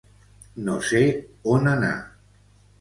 [0.69, 1.03] No sé
[1.53, 1.95] on anar.